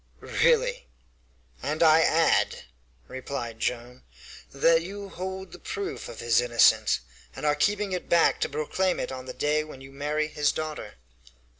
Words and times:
"Really!" 0.41 0.87
"And 1.61 1.83
I 1.83 1.99
add," 2.01 2.63
replied 3.07 3.59
Joam, 3.59 4.01
"that 4.51 4.81
you 4.81 5.09
hold 5.09 5.51
the 5.51 5.59
proof 5.59 6.09
of 6.09 6.21
his 6.21 6.41
innocence, 6.41 7.01
and 7.35 7.45
are 7.45 7.53
keeping 7.53 7.91
it 7.91 8.09
back 8.09 8.39
to 8.41 8.49
proclaim 8.49 8.99
it 8.99 9.11
on 9.11 9.27
the 9.27 9.31
day 9.33 9.63
when 9.63 9.79
you 9.79 9.91
marry 9.91 10.27
his 10.27 10.51
daughter." 10.51 10.95